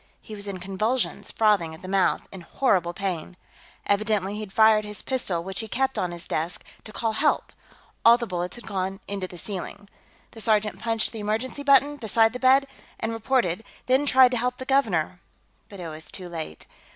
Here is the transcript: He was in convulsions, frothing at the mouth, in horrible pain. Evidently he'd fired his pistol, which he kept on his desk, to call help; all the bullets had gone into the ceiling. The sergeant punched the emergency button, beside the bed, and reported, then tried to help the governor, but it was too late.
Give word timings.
He 0.19 0.33
was 0.33 0.47
in 0.47 0.57
convulsions, 0.59 1.29
frothing 1.29 1.75
at 1.75 1.83
the 1.83 1.87
mouth, 1.87 2.27
in 2.31 2.41
horrible 2.41 2.91
pain. 2.91 3.37
Evidently 3.85 4.33
he'd 4.35 4.51
fired 4.51 4.83
his 4.83 5.03
pistol, 5.03 5.43
which 5.43 5.59
he 5.59 5.67
kept 5.67 5.95
on 5.95 6.09
his 6.11 6.25
desk, 6.25 6.63
to 6.85 6.91
call 6.91 7.11
help; 7.11 7.53
all 8.03 8.17
the 8.17 8.25
bullets 8.25 8.55
had 8.55 8.65
gone 8.65 8.99
into 9.07 9.27
the 9.27 9.37
ceiling. 9.37 9.87
The 10.31 10.41
sergeant 10.41 10.79
punched 10.79 11.11
the 11.11 11.19
emergency 11.19 11.61
button, 11.61 11.97
beside 11.97 12.33
the 12.33 12.39
bed, 12.39 12.65
and 12.99 13.11
reported, 13.13 13.63
then 13.85 14.07
tried 14.07 14.31
to 14.31 14.37
help 14.37 14.57
the 14.57 14.65
governor, 14.65 15.21
but 15.69 15.79
it 15.79 15.87
was 15.87 16.09
too 16.09 16.27
late. 16.27 16.65